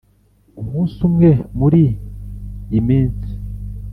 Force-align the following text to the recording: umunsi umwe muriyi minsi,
umunsi 0.61 0.97
umwe 1.07 1.29
muriyi 1.57 2.79
minsi, 2.87 3.31